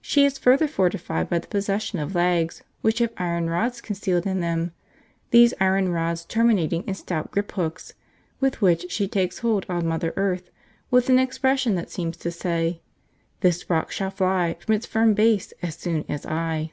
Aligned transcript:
She 0.00 0.24
is 0.24 0.38
further 0.38 0.68
fortified 0.68 1.28
by 1.28 1.40
the 1.40 1.48
possession 1.48 1.98
of 1.98 2.14
legs 2.14 2.62
which 2.82 3.00
have 3.00 3.10
iron 3.16 3.50
rods 3.50 3.80
concealed 3.80 4.24
in 4.24 4.38
them, 4.38 4.70
these 5.32 5.54
iron 5.58 5.88
rods 5.90 6.24
terminating 6.24 6.84
in 6.86 6.94
stout 6.94 7.32
grip 7.32 7.50
hooks, 7.50 7.94
with 8.38 8.62
which 8.62 8.92
she 8.92 9.08
takes 9.08 9.38
hold 9.40 9.66
on 9.68 9.84
mother 9.88 10.12
earth 10.14 10.50
with 10.88 11.10
an 11.10 11.18
expression 11.18 11.74
that 11.74 11.90
seems 11.90 12.16
to 12.18 12.30
say, 12.30 12.80
'This 13.40 13.68
rock 13.68 13.90
shall 13.90 14.12
fly 14.12 14.54
From 14.60 14.76
its 14.76 14.86
firm 14.86 15.14
base 15.14 15.52
as 15.62 15.74
soon 15.74 16.04
as 16.08 16.24
I.' 16.26 16.72